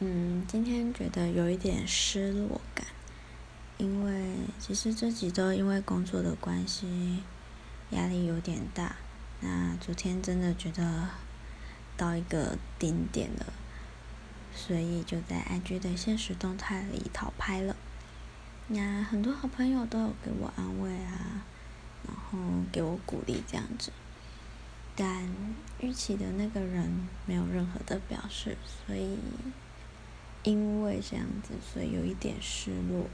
[0.00, 2.84] 嗯，今天觉得有一点失落感，
[3.78, 7.22] 因为其实这几周因为工作的关系，
[7.90, 8.96] 压力有点大。
[9.40, 11.10] 那昨天真的觉得
[11.96, 13.52] 到一个顶点了，
[14.54, 17.76] 所以就在 IG 的现实动态里讨拍了。
[18.66, 21.44] 那很多好朋友都有给我安慰啊，
[22.04, 22.38] 然后
[22.72, 23.92] 给我鼓励这样子。
[24.96, 25.28] 但
[25.80, 28.56] 预期的那个人没有任何的表示，
[28.86, 29.18] 所以
[30.44, 33.06] 因为这样子，所以有一点失落。